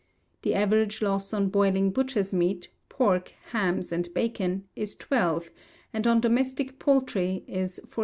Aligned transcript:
The 0.41 0.55
average 0.55 1.03
loss 1.03 1.31
on 1.31 1.49
boiling 1.49 1.91
butcher's 1.91 2.33
meat, 2.33 2.69
pork, 2.89 3.33
hams, 3.51 3.91
and 3.91 4.11
bacon, 4.15 4.67
is 4.75 4.95
12; 4.95 5.51
and 5.93 6.07
on 6.07 6.19
domestic 6.19 6.79
poultry, 6.79 7.43
is 7.47 7.75
14 7.85 7.89
3/4. 7.99 7.99